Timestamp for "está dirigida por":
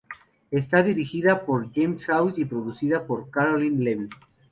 0.49-1.71